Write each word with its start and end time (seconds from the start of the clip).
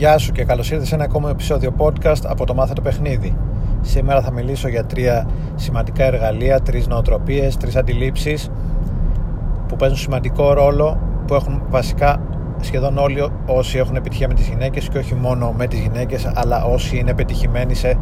Γεια 0.00 0.18
σου 0.18 0.32
και 0.32 0.44
καλώς 0.44 0.70
ήρθες 0.70 0.88
σε 0.88 0.94
ένα 0.94 1.04
ακόμα 1.04 1.30
επεισόδιο 1.30 1.74
podcast 1.78 2.20
από 2.26 2.46
το 2.46 2.54
Μάθε 2.54 2.72
το 2.72 2.80
Παιχνίδι. 2.80 3.36
Σήμερα 3.80 4.20
θα 4.20 4.32
μιλήσω 4.32 4.68
για 4.68 4.84
τρία 4.84 5.26
σημαντικά 5.54 6.04
εργαλεία, 6.04 6.60
τρεις 6.60 6.86
νοοτροπίες, 6.86 7.56
τρεις 7.56 7.76
αντιλήψεις 7.76 8.50
που 9.68 9.76
παίζουν 9.76 9.98
σημαντικό 9.98 10.52
ρόλο, 10.52 10.98
που 11.26 11.34
έχουν 11.34 11.62
βασικά 11.68 12.20
σχεδόν 12.60 12.98
όλοι 12.98 13.28
όσοι 13.46 13.78
έχουν 13.78 13.96
επιτυχία 13.96 14.28
με 14.28 14.34
τις 14.34 14.46
γυναίκες 14.46 14.88
και 14.88 14.98
όχι 14.98 15.14
μόνο 15.14 15.54
με 15.56 15.66
τις 15.66 15.78
γυναίκες, 15.78 16.30
αλλά 16.34 16.64
όσοι 16.64 16.98
είναι 16.98 17.14
πετυχημένοι 17.14 17.74
σε 17.74 17.98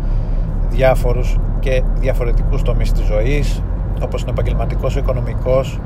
διάφορους 0.71 1.39
και 1.61 1.83
διαφορετικούς 1.95 2.63
τομείς 2.63 2.93
της 2.93 3.05
ζωής, 3.05 3.63
όπως 4.03 4.21
είναι 4.21 4.31
ο 4.31 4.35
επαγγελματικός, 4.39 4.97
ο 4.97 4.99
οικονομικός, 4.99 5.81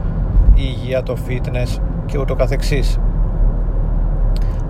η 0.55 0.63
υγεία, 0.63 1.03
το 1.03 1.17
fitness 1.29 1.81
και 2.07 2.19
ούτω 2.19 2.35
καθεξής. 2.35 2.99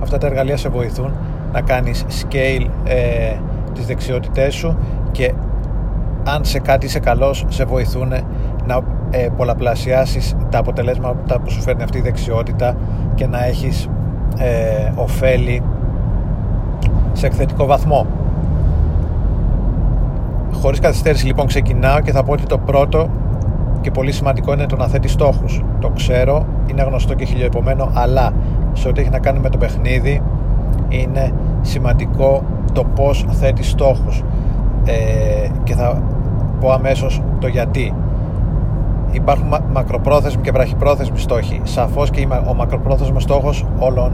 Αυτά 0.02 0.18
τα 0.18 0.26
εργαλεία 0.26 0.56
σε 0.56 0.68
βοηθούν 0.68 1.12
να 1.52 1.60
κάνεις 1.60 2.04
scale 2.08 2.66
ε, 2.84 3.36
τις 3.74 3.86
δεξιότητές 3.86 4.54
σου 4.54 4.76
και 5.12 5.34
αν 6.24 6.44
σε 6.44 6.58
κάτι 6.58 6.86
είσαι 6.86 6.98
καλός 6.98 7.44
σε 7.48 7.64
βοηθούν 7.64 8.12
να 8.66 8.80
ε, 9.10 9.28
πολλαπλασιάσεις 9.36 10.36
τα 10.50 10.58
αποτελέσματα 10.58 11.40
που 11.40 11.50
σου 11.50 11.60
φέρνει 11.60 11.82
αυτή 11.82 11.98
η 11.98 12.00
δεξιότητα 12.00 12.76
και 13.14 13.26
να 13.26 13.46
έχεις 13.46 13.88
ε, 14.38 14.92
ωφέλη 14.94 15.62
σε 17.12 17.26
εκθετικό 17.26 17.66
βαθμό. 17.66 18.06
Χωρίς 20.52 20.78
καθυστέρηση 20.78 21.26
λοιπόν 21.26 21.46
ξεκινάω 21.46 22.00
και 22.00 22.12
θα 22.12 22.22
πω 22.22 22.32
ότι 22.32 22.42
το 22.42 22.58
πρώτο 22.58 23.08
και 23.80 23.90
πολύ 23.90 24.12
σημαντικό 24.12 24.52
είναι 24.52 24.66
το 24.66 24.76
να 24.76 24.86
θέτεις 24.86 25.12
στόχους. 25.12 25.64
Το 25.80 25.88
ξέρω, 25.88 26.46
είναι 26.66 26.82
γνωστό 26.82 27.14
και 27.14 27.24
χιλιοεπομένο, 27.24 27.90
αλλά 27.94 28.32
σε 28.72 28.88
ό,τι 28.88 29.00
έχει 29.00 29.10
να 29.10 29.18
κάνει 29.18 29.38
με 29.38 29.48
το 29.48 29.58
παιχνίδι 29.58 30.22
είναι 30.88 31.32
σημαντικό 31.62 32.42
το 32.72 32.84
πώς 32.84 33.26
θέτει 33.30 33.62
στόχους. 33.62 34.22
Ε, 34.84 35.48
και 35.62 35.74
θα 35.74 36.02
πω 36.60 36.70
αμέσως 36.70 37.22
το 37.38 37.46
γιατί. 37.46 37.94
Υπάρχουν 39.10 39.54
μακροπρόθεσμοι 39.72 40.42
και 40.42 40.50
βραχυπρόθεσμοι 40.50 41.18
στόχοι. 41.18 41.60
Σαφώς 41.62 42.10
και 42.10 42.28
ο 42.48 42.54
μακροπρόθεσμος 42.54 43.22
στόχος 43.22 43.66
όλων, 43.78 44.12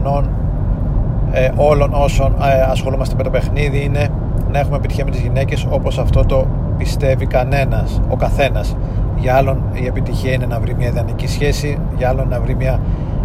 ε, 1.31 1.49
όλων 1.55 1.93
όσων 1.93 2.35
ε, 2.41 2.61
ασχολούμαστε 2.61 3.15
με 3.15 3.23
το 3.23 3.29
παιχνίδι 3.29 3.83
είναι 3.83 4.07
να 4.51 4.59
έχουμε 4.59 4.75
επιτυχία 4.77 5.05
με 5.05 5.11
τις 5.11 5.19
γυναίκες 5.19 5.67
όπως 5.69 5.99
αυτό 5.99 6.25
το 6.25 6.47
πιστεύει 6.77 7.25
κανένας, 7.25 8.01
ο 8.09 8.15
καθένας. 8.15 8.75
Για 9.15 9.35
άλλον 9.35 9.63
η 9.73 9.85
επιτυχία 9.85 10.33
είναι 10.33 10.45
να 10.45 10.59
βρει 10.59 10.75
μια 10.75 10.87
ιδανική 10.87 11.27
σχέση 11.27 11.77
για 11.97 12.09
άλλον 12.09 12.27
να 12.27 12.39
βρει 12.39 12.55
μια 12.55 12.79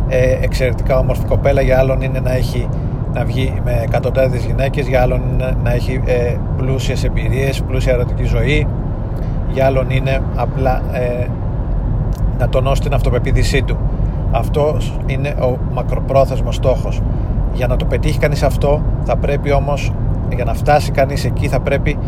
ε, 0.08 0.38
εξαιρετικά 0.40 0.98
όμορφη 0.98 1.24
κοπέλα 1.24 1.60
για 1.60 1.78
άλλον 1.78 2.02
είναι 2.02 2.20
να 2.20 2.32
έχει 2.32 2.68
να 3.14 3.24
βγει 3.24 3.60
με 3.64 3.80
εκατοντάδες 3.82 4.44
γυναίκες 4.44 4.88
για 4.88 5.02
άλλον 5.02 5.20
είναι 5.32 5.56
να 5.62 5.72
έχει 5.72 6.00
ε, 6.04 6.36
πλούσιες 6.56 7.04
εμπειρίες 7.04 7.62
πλούσια 7.62 7.92
ερωτική 7.92 8.24
ζωή 8.24 8.66
για 9.50 9.66
άλλον 9.66 9.90
είναι 9.90 10.22
απλά 10.36 10.82
ε, 10.92 11.26
να 12.38 12.48
τονώσει 12.48 12.82
την 12.82 12.94
αυτοπεποίθησή 12.94 13.62
του. 13.62 13.76
Αυτό 14.30 14.76
είναι 15.06 15.28
ο 15.28 15.58
μακροπρόθεσμος 15.72 16.54
στόχος. 16.54 17.02
Για 17.52 17.66
να 17.66 17.76
το 17.76 17.84
πετύχει 17.84 18.18
κανείς 18.18 18.42
αυτό 18.42 18.82
θα 19.04 19.16
πρέπει 19.16 19.52
όμως 19.52 19.92
για 20.34 20.44
να 20.44 20.54
φτάσει 20.54 20.90
κανείς 20.90 21.24
εκεί 21.24 21.48
θα 21.48 21.60
πρέπει 21.60 21.98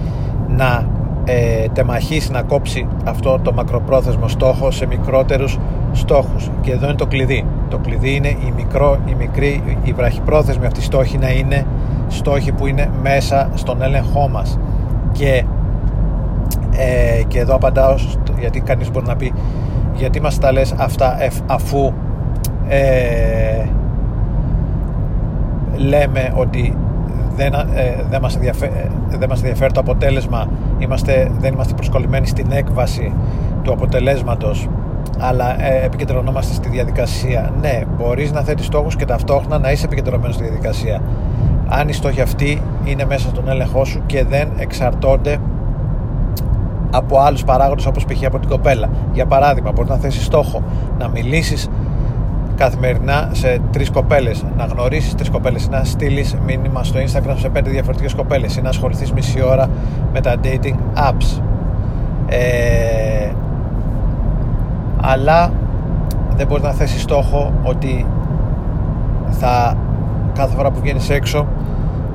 να 0.49 0.87
ε, 1.25 1.69
τεμαχίσει 1.73 2.31
να 2.31 2.43
κόψει 2.43 2.87
αυτό 3.05 3.39
το 3.43 3.53
μακροπρόθεσμο 3.53 4.29
στόχο 4.29 4.71
σε 4.71 4.87
μικρότερους 4.87 5.59
στόχους. 5.99 6.51
Και 6.61 6.73
εδώ 6.73 6.87
είναι 6.87 6.95
το 6.95 7.07
κλειδί. 7.07 7.45
Το 7.69 7.79
κλειδί 7.79 8.15
είναι 8.15 8.29
η, 8.29 8.53
μικρό, 8.57 8.99
η 9.07 9.15
μικρή 9.15 9.79
η 9.83 9.93
βραχυπρόθεσμη 9.93 10.67
αυτή 10.67 10.83
στόχη 10.83 11.19
να 11.19 11.31
είναι 11.31 11.67
στόχοι 12.09 12.53
που 12.53 12.67
είναι 12.67 12.91
μέσα 13.03 13.51
στον 13.55 13.83
έλεγχό 13.83 14.29
μας. 14.29 14.59
Και, 15.13 15.45
ε, 16.77 17.23
και 17.29 17.39
εδώ 17.39 17.55
απαντάω 17.55 17.95
γιατί 18.39 18.61
κανείς 18.61 18.91
μπορεί 18.91 19.07
να 19.07 19.17
πει 19.17 19.33
γιατί 19.95 20.21
μας 20.21 20.39
τα 20.39 20.53
λες 20.53 20.75
αυτά 20.77 21.17
αφού 21.47 21.93
ε, 22.69 23.65
λέμε 25.77 26.33
ότι 26.35 26.77
δεν, 27.37 27.53
ε, 27.55 28.05
δεν, 28.11 28.21
μας 28.21 28.35
ενδιαφέρει, 28.35 28.73
ε, 29.11 29.17
δεν 29.17 29.29
μας 29.29 29.39
ενδιαφέρει 29.39 29.73
το 29.73 29.81
αποτέλεσμα 29.81 30.49
είμαστε, 30.79 31.31
δεν 31.39 31.53
είμαστε 31.53 31.75
προσκολλημένοι 31.75 32.27
στην 32.27 32.47
έκβαση 32.51 33.13
του 33.63 33.73
αποτελέσματος 33.73 34.69
αλλά 35.19 35.65
ε, 35.65 35.85
επικεντρωνόμαστε 35.85 36.55
στη 36.55 36.69
διαδικασία 36.69 37.53
ναι, 37.61 37.83
μπορείς 37.97 38.33
να 38.33 38.41
θέτεις 38.41 38.67
στόχους 38.67 38.97
και 38.97 39.05
ταυτόχρονα 39.05 39.59
να 39.59 39.73
είσαι 39.73 39.85
επικεντρωμένος 39.85 40.35
στη 40.35 40.45
διαδικασία 40.45 41.03
αν 41.69 41.89
οι 41.89 41.93
στόχοι 41.93 42.21
αυτοί 42.21 42.63
είναι 42.85 43.05
μέσα 43.05 43.29
στον 43.29 43.49
έλεγχό 43.49 43.85
σου 43.85 44.03
και 44.07 44.25
δεν 44.25 44.49
εξαρτώνται 44.57 45.39
από 46.91 47.19
άλλους 47.19 47.45
παράγοντες 47.45 47.87
όπως 47.87 48.05
π.χ. 48.05 48.25
από 48.25 48.39
την 48.39 48.49
κοπέλα 48.49 48.89
για 49.13 49.27
παράδειγμα 49.27 49.73
μπορείς 49.73 49.91
να 49.91 49.97
θέσεις 49.97 50.25
στόχο 50.25 50.63
να 50.99 51.09
μιλήσεις 51.09 51.69
καθημερινά 52.57 53.29
σε 53.33 53.61
τρεις 53.73 53.91
κοπέλες. 53.91 54.45
Να 54.57 54.65
γνωρίσεις 54.65 55.15
τρεις 55.15 55.31
κοπέλες, 55.31 55.69
να 55.69 55.85
στείλεις 55.85 56.37
μήνυμα 56.47 56.85
στο 56.85 56.99
Instagram 57.01 57.35
σε 57.37 57.49
πέντε 57.49 57.71
διαφορετικές 57.71 58.15
κοπέλες 58.15 58.57
ή 58.57 58.63
να 58.63 58.69
ασχοληθείς 58.69 59.13
μισή 59.13 59.43
ώρα 59.43 59.69
με 60.13 60.21
τα 60.21 60.35
dating 60.43 60.77
apps. 61.11 61.43
Ε, 62.27 62.96
αλλά 65.07 65.53
δεν 66.37 66.47
μπορείς 66.47 66.65
να 66.65 66.73
θέσει 66.73 66.99
στόχο 66.99 67.53
ότι 67.63 68.07
θα 69.31 69.77
κάθε 70.35 70.55
φορά 70.57 70.71
που 70.71 70.81
βγαίνεις 70.81 71.11
έξω 71.11 71.47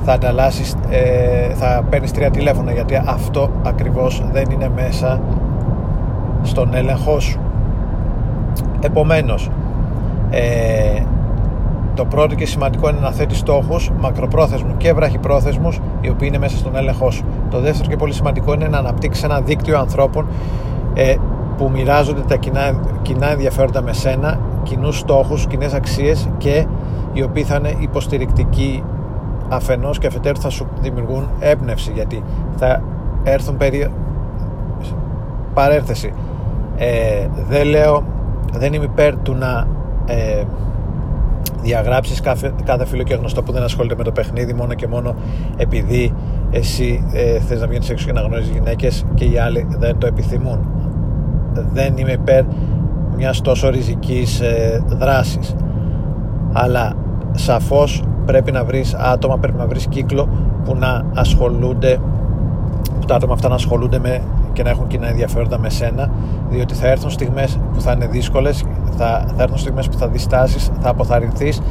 θα 0.03 0.13
ανταλλάσσεις 0.13 0.75
ε, 0.89 1.53
θα 1.53 1.83
παίρνεις 1.89 2.11
τρία 2.11 2.31
τηλέφωνα 2.31 2.71
γιατί 2.71 3.01
αυτό 3.05 3.49
ακριβώς 3.63 4.23
δεν 4.31 4.49
είναι 4.51 4.69
μέσα 4.75 5.21
στον 6.41 6.73
έλεγχό 6.73 7.19
σου 7.19 7.39
επομένως 8.81 9.49
ε, 10.29 11.01
το 11.95 12.05
πρώτο 12.05 12.35
και 12.35 12.45
σημαντικό 12.45 12.89
είναι 12.89 12.99
να 12.99 13.11
θέτεις 13.11 13.37
στόχους 13.37 13.91
μακροπρόθεσμους 13.99 14.73
και 14.77 14.93
βραχυπρόθεσμους, 14.93 15.79
οι 16.01 16.09
οποίοι 16.09 16.27
είναι 16.31 16.37
μέσα 16.37 16.57
στον 16.57 16.75
έλεγχό 16.75 17.11
σου. 17.11 17.23
Το 17.49 17.59
δεύτερο 17.59 17.89
και 17.89 17.95
πολύ 17.95 18.13
σημαντικό 18.13 18.53
είναι 18.53 18.67
να 18.67 18.77
αναπτύξεις 18.77 19.23
ένα 19.23 19.41
δίκτυο 19.41 19.79
ανθρώπων 19.79 20.27
ε, 20.93 21.15
που 21.57 21.69
μοιράζονται 21.73 22.21
τα 22.21 22.35
κοινά, 22.35 22.79
κοινά 23.01 23.31
ενδιαφέροντα 23.31 23.81
με 23.81 23.93
σένα, 23.93 24.39
κοινούς 24.63 24.97
στόχους, 24.97 25.47
κοινές 25.47 25.73
αξίες 25.73 26.29
και 26.37 26.65
οι 27.13 27.23
οποίοι 27.23 27.43
θα 27.43 27.55
είναι 27.55 27.75
υποστηρικτικοί 27.79 28.83
αφενός 29.49 29.97
και 29.97 30.07
αφετέρου 30.07 30.41
θα 30.41 30.49
σου 30.49 30.67
δημιουργούν 30.81 31.29
έμπνευση 31.39 31.91
γιατί 31.91 32.23
θα 32.55 32.81
έρθουν 33.23 33.57
περί 33.57 33.91
παρέρθεση. 35.53 36.13
Ε, 36.77 37.27
δεν 37.49 37.67
λέω 37.67 38.03
δεν 38.53 38.73
είμαι 38.73 38.85
υπέρ 38.85 39.17
του 39.17 39.35
να 39.35 39.67
ε, 40.05 40.43
διαγράψεις 41.61 42.21
κάθε, 42.21 42.53
κάθε 42.63 42.85
φίλο 42.85 43.03
και 43.03 43.13
γνωστό 43.13 43.43
που 43.43 43.51
δεν 43.51 43.63
ασχολείται 43.63 43.95
με 43.95 44.03
το 44.03 44.11
παιχνίδι 44.11 44.53
μόνο 44.53 44.73
και 44.73 44.87
μόνο 44.87 45.15
επειδή 45.57 46.13
εσύ 46.51 47.03
ε, 47.13 47.39
θες 47.39 47.59
να 47.59 47.67
βγαίνεις 47.67 47.89
έξω 47.89 48.05
και 48.05 48.13
να 48.13 48.21
γνωρίζεις 48.21 48.51
γυναίκες 48.51 49.05
και 49.13 49.25
οι 49.25 49.37
άλλοι 49.37 49.67
δεν 49.69 49.97
το 49.97 50.07
επιθυμούν 50.07 50.59
δεν 51.73 51.97
είμαι 51.97 52.11
υπέρ 52.11 52.43
μιας 53.15 53.41
τόσο 53.41 53.69
ριζικής 53.69 54.39
ε, 54.39 54.83
δράσης. 54.87 55.55
Αλλά 56.53 56.93
σαφώς 57.31 58.03
πρέπει 58.25 58.51
να 58.51 58.63
βρεις 58.63 58.93
άτομα 58.93 59.37
πρέπει 59.37 59.57
να 59.57 59.67
βρεις 59.67 59.87
κύκλο 59.87 60.29
που 60.65 60.75
να 60.75 61.05
ασχολούνται 61.15 61.99
που 62.99 63.05
τα 63.05 63.15
άτομα 63.15 63.33
αυτά 63.33 63.47
να 63.47 63.55
ασχολούνται 63.55 63.99
με 63.99 64.21
και 64.53 64.63
να 64.63 64.69
έχουν 64.69 64.87
κοινά 64.87 65.07
ενδιαφέροντα 65.07 65.59
με 65.59 65.69
σένα 65.69 66.09
διότι 66.49 66.73
θα 66.73 66.87
έρθουν 66.87 67.09
στιγμές 67.09 67.59
που 67.73 67.81
θα 67.81 67.91
είναι 67.91 68.07
δύσκολες 68.07 68.63
θα, 68.97 69.25
θα 69.35 69.43
έρθουν 69.43 69.57
στιγμές 69.57 69.87
που 69.89 69.97
θα 69.97 70.07
διστάσεις 70.07 70.71
θα 70.81 70.89
αποθαρρυνθείς 70.89 71.61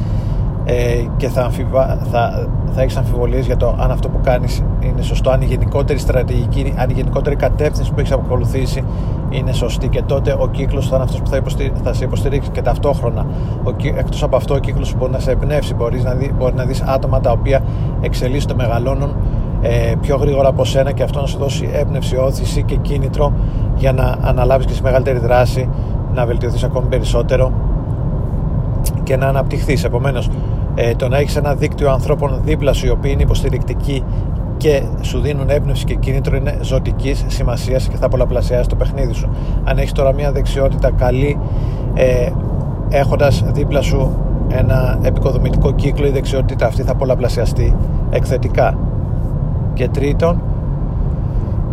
ε, 0.65 1.05
και 1.17 1.27
θα, 1.27 1.41
αμφιβα... 1.41 1.97
θα, 2.11 2.47
θα 2.71 2.81
έχεις 2.81 2.97
αμφιβολίες 2.97 3.45
για 3.45 3.57
το 3.57 3.75
αν 3.79 3.91
αυτό 3.91 4.09
που 4.09 4.19
κάνεις 4.23 4.63
είναι 4.79 5.01
σωστό 5.01 5.29
αν 5.29 5.41
η 5.41 5.45
γενικότερη 5.45 5.99
στρατηγική 5.99 6.73
αν 6.77 6.89
η 6.89 6.93
γενικότερη 6.93 7.35
κατεύθυνση 7.35 7.93
που 7.93 7.99
έχεις 7.99 8.11
ακολουθήσει 8.11 8.83
είναι 9.29 9.51
σωστή. 9.51 9.87
Και 9.87 10.01
τότε 10.01 10.35
ο 10.39 10.47
κύκλος 10.47 10.87
θα 10.87 10.95
είναι 10.95 11.03
αυτός 11.03 11.21
που 11.21 11.27
θα, 11.27 11.35
υποστηρί... 11.35 11.71
θα 11.83 11.93
σε 11.93 12.03
υποστηρίξει. 12.03 12.49
Και 12.49 12.61
ταυτόχρονα 12.61 13.25
ο... 13.63 13.69
εκτός 13.97 14.23
από 14.23 14.35
αυτό 14.35 14.53
ο 14.53 14.57
κύκλος 14.57 14.95
μπορεί 14.97 15.11
να 15.11 15.19
σε 15.19 15.31
εμπνεύσει. 15.31 15.73
Μπορείς 15.73 16.03
να, 16.03 16.13
δει... 16.13 16.33
μπορεί 16.37 16.53
να 16.55 16.65
δεις 16.65 16.81
άτομα 16.81 17.19
τα 17.19 17.31
οποία 17.31 17.61
εξελίσσονται 18.01 18.53
μεγαλώνουν 18.53 19.15
ε, 19.61 19.93
πιο 20.01 20.15
γρήγορα 20.15 20.47
από 20.47 20.65
σένα 20.65 20.91
και 20.91 21.03
αυτό 21.03 21.19
να 21.19 21.25
σου 21.25 21.37
δώσει 21.37 21.69
έμπνευση, 21.73 22.15
όθηση 22.15 22.63
και 22.63 22.75
κίνητρο 22.75 23.33
για 23.75 23.93
να 23.93 24.17
αναλάβεις 24.21 24.65
και 24.65 24.73
σε 24.73 24.81
μεγαλύτερη 24.81 25.19
δράση 25.19 25.69
να 26.13 26.25
βελτιωθείς 26.25 26.63
ακόμη 26.63 26.87
περισσότερο 26.87 27.51
και 29.03 29.17
να 29.17 29.27
αναπτυχθείς. 29.27 29.83
Επομένως 29.83 30.29
ε, 30.75 30.95
το 30.95 31.07
να 31.07 31.17
έχεις 31.17 31.35
ένα 31.35 31.55
δίκτυο 31.55 31.91
ανθρώπων 31.91 32.41
δίπλα 32.43 32.73
σου 32.73 32.85
οι 32.85 32.89
οποίοι 32.89 33.11
είναι 33.13 33.23
υποστηρικτικοί 33.23 34.03
και 34.57 34.83
σου 35.01 35.19
δίνουν 35.19 35.49
έμπνευση 35.49 35.85
και 35.85 35.95
κίνητρο 35.95 36.35
είναι 36.35 36.57
ζωτικής 36.61 37.25
σημασίας 37.27 37.87
και 37.87 37.95
θα 37.95 38.07
πολλαπλασιάσεις 38.07 38.67
το 38.67 38.75
παιχνίδι 38.75 39.13
σου. 39.13 39.29
Αν 39.63 39.77
έχεις 39.77 39.91
τώρα 39.91 40.13
μια 40.13 40.31
δεξιότητα 40.31 40.91
καλή, 40.91 41.39
ε, 41.93 42.29
έχοντας 42.89 43.43
δίπλα 43.45 43.81
σου 43.81 44.17
ένα 44.47 44.99
επικοδομητικό 45.01 45.71
κύκλο 45.71 46.05
η 46.05 46.09
δεξιότητα 46.09 46.65
αυτή 46.65 46.81
θα 46.81 46.95
πολλαπλασιαστεί 46.95 47.75
εκθετικά. 48.09 48.77
Και 49.73 49.87
τρίτον 49.87 50.41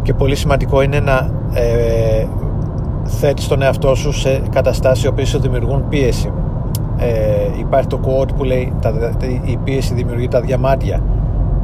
και 0.02 0.14
πολύ 0.14 0.36
σημαντικό 0.36 0.82
είναι 0.82 1.00
να 1.00 1.30
ε, 1.52 2.26
θέτεις 3.04 3.48
τον 3.48 3.62
εαυτό 3.62 3.94
σου 3.94 4.12
σε 4.12 4.42
καταστάσεις 4.50 5.04
οι 5.04 5.08
οποίες 5.08 5.28
σου 5.28 5.40
δημιουργούν 5.40 5.88
πίεση 5.88 6.32
ε, 6.98 7.58
υπάρχει 7.58 7.86
το 7.86 8.00
quote 8.04 8.34
που 8.36 8.44
λέει 8.44 8.72
τα, 8.80 8.92
η 9.44 9.56
πίεση 9.56 9.94
δημιουργεί 9.94 10.28
τα 10.28 10.40
διαμάντια 10.40 11.00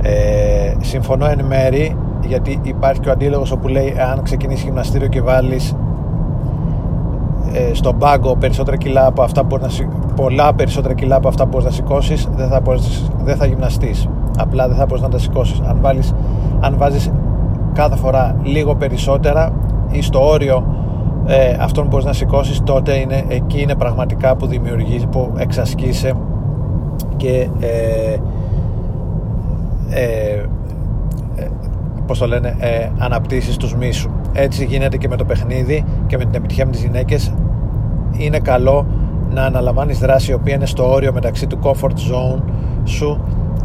ε, 0.02 0.74
συμφωνώ 0.80 1.26
εν 1.26 1.44
μέρη 1.44 1.96
γιατί 2.26 2.60
υπάρχει 2.62 3.00
και 3.00 3.08
ο 3.08 3.12
αντίλογος 3.12 3.50
όπου 3.50 3.68
λέει 3.68 3.94
αν 4.12 4.22
ξεκινήσει 4.22 4.64
γυμναστήριο 4.64 5.08
και 5.08 5.20
βάλεις 5.20 5.76
ε, 7.52 7.74
στον 7.74 7.98
πάγκο 7.98 8.36
περισσότερα 8.36 8.76
κιλά 8.76 9.06
από 9.06 9.22
αυτά 9.22 9.44
που 9.44 9.58
να, 9.58 9.68
πολλά 10.16 10.54
περισσότερα 10.54 10.94
κιλά 10.94 11.16
από 11.16 11.28
αυτά 11.28 11.42
που 11.42 11.48
μπορείς 11.50 11.64
να 11.66 11.70
σηκώσεις, 11.70 12.28
δεν 12.36 12.48
θα, 12.48 12.62
δεν 13.24 13.36
θα 13.36 13.46
γυμναστείς 13.46 14.08
απλά 14.38 14.68
δεν 14.68 14.76
θα 14.76 14.86
μπορείς 14.86 15.02
να 15.02 15.08
τα 15.08 15.18
σηκώσεις. 15.18 15.60
αν, 15.60 15.78
βάλεις, 15.80 16.14
αν 16.60 16.74
βάζεις 16.78 17.10
κάθε 17.72 17.96
φορά 17.96 18.36
λίγο 18.42 18.74
περισσότερα 18.74 19.52
ή 19.90 20.02
στο 20.02 20.28
όριο 20.28 20.64
ε, 21.26 21.56
αυτόν 21.60 21.84
που 21.84 21.90
μπορείς 21.90 22.04
να 22.04 22.12
σηκώσεις, 22.12 22.62
τότε 22.62 22.94
είναι, 22.94 23.24
εκεί 23.28 23.60
είναι 23.60 23.74
πραγματικά 23.74 24.36
που 24.36 24.46
δημιουργείς 24.46 25.06
που 25.06 25.32
εξασκείσαι 25.36 26.12
και 27.16 27.48
ε, 27.60 28.16
ε, 29.90 30.46
ε 31.36 31.48
πώς 32.06 32.18
το 32.18 32.26
λένε, 32.26 32.56
ε, 32.58 32.88
αναπτύσσεις 32.98 33.56
τους 33.56 33.74
μίσου. 33.74 34.10
Έτσι 34.32 34.64
γίνεται 34.64 34.96
και 34.96 35.08
με 35.08 35.16
το 35.16 35.24
παιχνίδι 35.24 35.84
και 36.06 36.16
με 36.16 36.24
την 36.24 36.34
επιτυχία 36.34 36.64
με 36.64 36.70
τις 36.70 36.82
γυναίκες. 36.82 37.34
Είναι 38.12 38.38
καλό 38.38 38.86
να 39.30 39.42
αναλαμβάνεις 39.42 39.98
δράση 39.98 40.30
η 40.30 40.34
οποία 40.34 40.54
είναι 40.54 40.66
στο 40.66 40.92
όριο 40.92 41.12
μεταξύ 41.12 41.46
του 41.46 41.58
comfort 41.62 41.94
zone 42.12 42.42
σου 42.84 43.20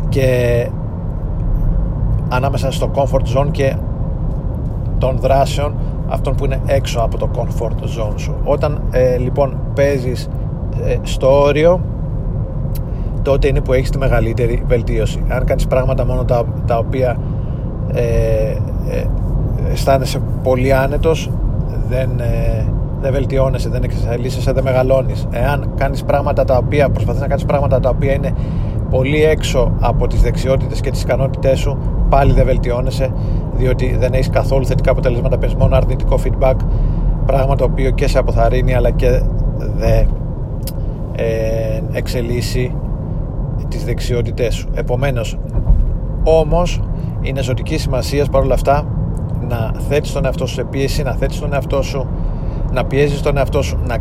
και 0.09 0.67
ανάμεσα 2.29 2.71
στο 2.71 2.91
comfort 2.95 3.37
zone 3.37 3.47
και 3.51 3.75
των 4.97 5.17
δράσεων 5.19 5.73
αυτών 6.09 6.35
που 6.35 6.45
είναι 6.45 6.61
έξω 6.65 6.99
από 6.99 7.17
το 7.17 7.29
comfort 7.35 7.83
zone 7.83 8.13
σου. 8.15 8.35
Όταν 8.43 8.81
ε, 8.91 9.17
λοιπόν 9.17 9.57
παίζεις 9.73 10.29
ε, 10.83 10.95
στο 11.01 11.41
όριο 11.41 11.81
τότε 13.21 13.47
είναι 13.47 13.61
που 13.61 13.73
έχεις 13.73 13.89
τη 13.89 13.97
μεγαλύτερη 13.97 14.63
βελτίωση. 14.67 15.23
Αν 15.27 15.45
κάνεις 15.45 15.67
πράγματα 15.67 16.05
μόνο 16.05 16.23
τα, 16.25 16.43
τα 16.65 16.77
οποία 16.77 17.17
ε, 17.93 18.01
ε, 18.89 19.05
αισθάνεσαι 19.71 20.21
πολύ 20.43 20.73
άνετος 20.73 21.29
δεν, 21.89 22.09
ε, 22.19 22.65
δεν 23.01 23.11
βελτιώνεσαι, 23.11 23.69
δεν 23.69 23.83
εξασφαλίσεσαι, 23.83 24.51
δεν 24.51 24.63
μεγαλώνεις. 24.63 25.27
Εάν 25.31 25.69
κάνεις 25.77 26.03
πράγματα 26.03 26.43
τα 26.43 26.57
οποία, 26.57 26.89
προσπαθείς 26.89 27.21
να 27.21 27.27
κάνεις 27.27 27.45
πράγματα 27.45 27.79
τα 27.79 27.89
οποία 27.89 28.13
είναι 28.13 28.33
πολύ 28.89 29.23
έξω 29.23 29.71
από 29.79 30.07
τις 30.07 30.21
δεξιότητες 30.21 30.81
και 30.81 30.91
τις 30.91 31.01
ικανότητές 31.01 31.59
σου 31.59 31.77
πάλι 32.09 32.33
δεν 32.33 32.45
βελτιώνεσαι 32.45 33.11
διότι 33.53 33.95
δεν 33.99 34.13
έχεις 34.13 34.29
καθόλου 34.29 34.65
θετικά 34.65 34.91
αποτελέσματα. 34.91 35.37
Πες 35.37 35.55
μόνο 35.55 35.75
αρνητικό 35.75 36.19
feedback 36.23 36.55
πράγμα 37.25 37.55
το 37.55 37.63
οποίο 37.63 37.91
και 37.91 38.07
σε 38.07 38.17
αποθαρρύνει 38.17 38.73
αλλά 38.73 38.89
και 38.89 39.21
δεν 39.77 40.07
ε, 41.15 41.81
εξελίσσει 41.91 42.75
τις 43.67 43.85
δεξιότητές 43.85 44.55
σου. 44.55 44.67
Επομένως 44.73 45.37
όμως 46.23 46.81
είναι 47.21 47.41
ζωτική 47.41 47.77
σημασίας 47.77 48.29
παρόλα 48.29 48.53
αυτά 48.53 48.87
να 49.47 49.71
θέτεις 49.89 50.11
τον 50.11 50.25
εαυτό 50.25 50.45
σου 50.45 50.53
σε 50.53 50.63
πίεση 50.63 51.03
να 51.03 51.11
θέτεις 51.11 51.39
τον 51.39 51.53
εαυτό 51.53 51.81
σου 51.81 52.07
να 52.71 52.85
πιέζεις 52.85 53.21
τον 53.21 53.37
εαυτό 53.37 53.61
σου 53.61 53.77
να, 53.87 53.97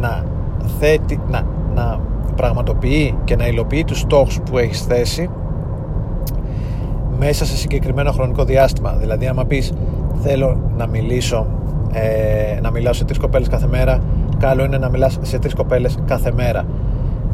να, 0.00 0.24
θέτει, 0.78 1.20
να, 1.30 1.42
να 1.74 2.00
πραγματοποιεί 2.36 3.14
και 3.24 3.36
να 3.36 3.46
υλοποιεί 3.46 3.84
τους 3.84 3.98
στόχους 3.98 4.40
που 4.50 4.58
έχεις 4.58 4.80
θέσει 4.80 5.30
μέσα 7.18 7.44
σε 7.44 7.56
συγκεκριμένο 7.56 8.12
χρονικό 8.12 8.44
διάστημα. 8.44 8.92
Δηλαδή, 8.92 9.26
άμα 9.26 9.44
πεις 9.44 9.72
θέλω 10.22 10.60
να 10.76 10.86
μιλήσω, 10.86 11.46
ε, 11.92 12.60
να 12.60 12.70
μιλάω 12.70 12.92
σε 12.92 13.04
τρεις 13.04 13.18
κοπέλες 13.18 13.48
κάθε 13.48 13.66
μέρα, 13.66 13.98
καλό 14.38 14.64
είναι 14.64 14.78
να 14.78 14.88
μιλάς 14.88 15.18
σε 15.22 15.38
τρεις 15.38 15.54
κοπέλες 15.54 15.98
κάθε 16.06 16.32
μέρα. 16.32 16.64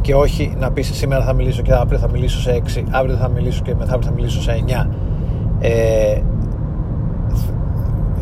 Και 0.00 0.14
όχι 0.14 0.54
να 0.58 0.70
πεις 0.70 0.90
σήμερα 0.94 1.24
θα 1.24 1.32
μιλήσω 1.32 1.62
και 1.62 1.72
αύριο 1.72 1.98
θα 1.98 2.10
μιλήσω 2.10 2.40
σε 2.40 2.50
έξι, 2.50 2.84
αύριο 2.90 3.16
θα 3.16 3.28
μιλήσω 3.28 3.62
και 3.62 3.74
μεθαύριο 3.74 4.08
θα 4.08 4.14
μιλήσω 4.14 4.40
σε 4.40 4.52
εννιά. 4.52 4.90
Ε, 5.58 6.20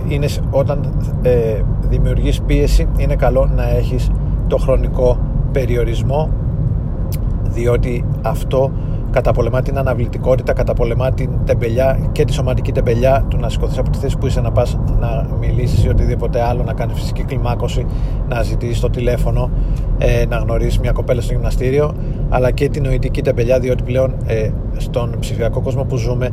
είναι, 0.08 0.26
όταν 0.50 0.92
ε, 1.22 1.60
δημιουργείς 1.88 2.42
πίεση 2.42 2.88
είναι 2.96 3.16
καλό 3.16 3.50
να 3.54 3.68
έχεις 3.68 4.10
το 4.46 4.56
χρονικό 4.56 5.18
περιορισμό 5.52 6.30
διότι 7.56 8.04
αυτό 8.22 8.70
καταπολεμά 9.10 9.62
την 9.62 9.78
αναβλητικότητα, 9.78 10.52
καταπολεμά 10.52 11.10
την 11.10 11.30
τεμπελιά 11.44 11.98
και 12.12 12.24
τη 12.24 12.32
σωματική 12.32 12.72
τεμπελιά 12.72 13.24
του 13.28 13.36
να 13.36 13.48
σηκωθείς 13.48 13.78
από 13.78 13.90
τη 13.90 13.98
θέση 13.98 14.18
που 14.18 14.26
είσαι 14.26 14.40
να 14.40 14.52
πας 14.52 14.78
να 15.00 15.26
μιλήσεις 15.40 15.84
ή 15.84 15.88
οτιδήποτε 15.88 16.42
άλλο, 16.42 16.62
να 16.62 16.72
κάνεις 16.72 16.94
φυσική 16.94 17.22
κλιμάκωση, 17.22 17.86
να 18.28 18.42
ζητήσεις 18.42 18.80
το 18.80 18.90
τηλέφωνο, 18.90 19.50
ε, 19.98 20.26
να 20.28 20.36
γνωρίσεις 20.36 20.78
μια 20.78 20.92
κοπέλα 20.92 21.20
στο 21.20 21.32
γυμναστήριο, 21.32 21.94
αλλά 22.28 22.50
και 22.50 22.68
την 22.68 22.82
νοητική 22.82 23.22
τεμπελιά, 23.22 23.58
διότι 23.58 23.82
πλέον 23.82 24.14
ε, 24.26 24.50
στον 24.76 25.16
ψηφιακό 25.20 25.60
κόσμο 25.60 25.84
που 25.84 25.96
ζούμε 25.96 26.30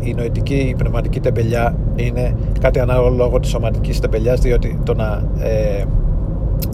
η 0.00 0.14
νοητική, 0.14 0.54
η 0.54 0.74
πνευματική 0.78 1.20
τεμπελιά 1.20 1.74
είναι 1.96 2.36
κάτι 2.60 2.80
ανάλογο 2.80 3.08
λόγω 3.08 3.40
της 3.40 3.50
σωματικής 3.50 4.00
τεμπελιάς 4.00 4.40
διότι 4.40 4.78
το 4.84 4.94
να 4.94 5.22
ε, 5.38 5.84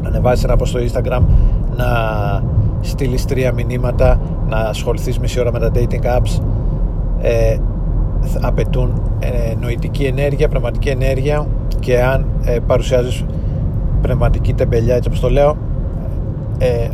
ανεβάσεις 0.05 0.45
ένα 0.45 0.55
post 0.59 0.67
στο 0.67 0.81
Instagram 0.81 1.23
να 1.77 1.87
στείλεις 2.81 3.25
τρία 3.25 3.53
μηνύματα, 3.53 4.21
να 4.49 4.57
ασχοληθείς 4.57 5.19
μισή 5.19 5.41
ώρα 5.41 5.53
με 5.53 5.59
τα 5.59 5.71
dating 5.75 6.19
apps 6.19 6.43
ε, 7.21 7.57
απαιτούν 8.41 9.03
ε, 9.19 9.55
νοητική 9.61 10.05
ενέργεια, 10.05 10.49
πνευματική 10.49 10.89
ενέργεια 10.89 11.47
και 11.79 12.03
αν 12.03 12.27
ε, 12.45 12.59
παρουσιάζεις 12.67 13.25
πνευματική 14.03 14.55
τεμπελιά 14.55 14.95
έτσι 14.95 15.09
όπως 15.09 15.21
το 15.21 15.31
λέω 15.31 15.57
ε, 16.59 16.89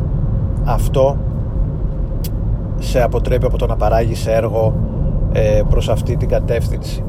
αυτό 0.65 1.17
σε 2.79 3.03
αποτρέπει 3.03 3.47
από 3.47 3.59
το 3.59 3.67
να 3.67 3.77
παράγεις 3.77 4.27
έργο 4.27 4.75
ε, 5.33 5.63
προς 5.69 5.89
αυτή 5.89 6.17
την 6.17 6.29
κατεύθυνση. 6.29 7.05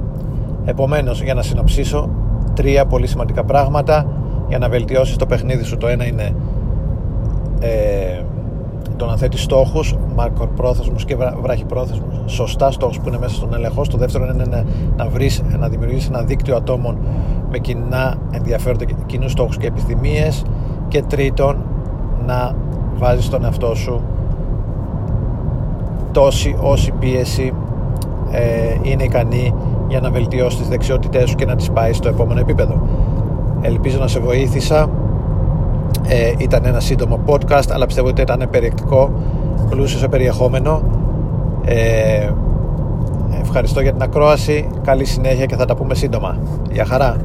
Επομένως 0.65 1.21
για 1.23 1.33
να 1.33 1.41
συνοψίσω 1.41 2.09
τρία 2.53 2.85
πολύ 2.85 3.07
σημαντικά 3.07 3.43
πράγματα 3.43 4.05
για 4.47 4.57
να 4.57 4.69
βελτιώσεις 4.69 5.15
το 5.15 5.25
παιχνίδι 5.25 5.63
σου. 5.63 5.77
Το 5.77 5.87
ένα 5.87 6.05
είναι 6.05 6.35
ε, 7.59 8.21
το 8.97 9.05
να 9.05 9.17
θέτει 9.17 9.37
στόχους, 9.37 9.95
μακροπρόθεσμους 10.15 11.05
και 11.05 11.15
βραχυπρόθεσμους, 11.41 12.15
σωστά 12.25 12.71
στόχους 12.71 12.99
που 12.99 13.07
είναι 13.07 13.17
μέσα 13.17 13.35
στον 13.35 13.53
έλεγχο. 13.53 13.81
Το 13.81 13.97
δεύτερο 13.97 14.25
είναι 14.25 14.43
να, 14.49 14.63
να 14.97 15.09
βρεις, 15.09 15.43
να 15.59 15.67
δημιουργήσεις 15.69 16.07
ένα 16.07 16.21
δίκτυο 16.21 16.55
ατόμων 16.55 16.97
με 17.51 17.57
κοινά 17.57 18.15
ενδιαφέροντα, 18.31 18.85
κοινούς 19.05 19.31
στόχους 19.31 19.57
και 19.57 19.67
επιθυμίε. 19.67 20.29
Και 20.87 21.01
τρίτον, 21.01 21.63
να 22.25 22.55
βάζεις 22.97 23.29
τον 23.29 23.43
εαυτό 23.43 23.75
σου 23.75 24.01
τόση 26.11 26.55
όση 26.59 26.91
πίεση 26.99 27.53
ε, 28.31 28.41
είναι 28.81 29.03
ικανή 29.03 29.53
για 29.87 29.99
να 29.99 30.11
βελτιώσεις 30.11 30.59
τις 30.59 30.67
δεξιότητές 30.67 31.29
σου 31.29 31.35
και 31.35 31.45
να 31.45 31.55
τις 31.55 31.71
πάει 31.71 31.93
στο 31.93 32.09
επόμενο 32.09 32.39
επίπεδο. 32.39 32.87
Ελπίζω 33.61 33.99
να 33.99 34.07
σε 34.07 34.19
βοήθησα 34.19 34.89
ε, 36.07 36.33
ήταν 36.37 36.65
ένα 36.65 36.79
σύντομο 36.79 37.19
podcast 37.25 37.69
αλλά 37.71 37.85
πιστεύω 37.85 38.07
ότι 38.07 38.21
ήταν 38.21 38.47
περιεκτικό 38.51 39.11
πλούσιο 39.69 39.99
σε 39.99 40.07
περιεχόμενο. 40.07 40.83
Ε, 41.65 42.29
ευχαριστώ 43.41 43.81
για 43.81 43.91
την 43.91 44.01
ακρόαση. 44.01 44.67
Καλή 44.83 45.05
συνέχεια 45.05 45.45
και 45.45 45.55
θα 45.55 45.65
τα 45.65 45.75
πούμε 45.75 45.95
σύντομα. 45.95 46.37
Γεια 46.71 46.85
χαρά 46.85 47.17